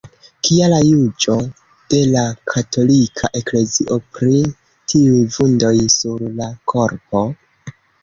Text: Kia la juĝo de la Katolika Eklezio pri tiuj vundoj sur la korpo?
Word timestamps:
Kia 0.47 0.69
la 0.69 0.77
juĝo 0.85 1.35
de 1.95 1.99
la 2.15 2.23
Katolika 2.53 3.31
Eklezio 3.41 4.01
pri 4.19 4.43
tiuj 4.95 5.23
vundoj 5.39 5.75
sur 6.01 6.29
la 6.43 6.53
korpo? 6.75 7.29